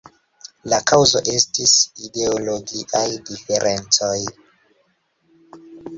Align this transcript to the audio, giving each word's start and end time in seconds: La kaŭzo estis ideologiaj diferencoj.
La 0.71 0.79
kaŭzo 0.91 1.21
estis 1.33 1.75
ideologiaj 2.07 3.05
diferencoj. 3.29 4.19